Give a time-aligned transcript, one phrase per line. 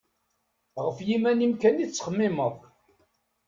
[0.85, 2.55] Γef yiman-im kan i tettxemmimeḍ.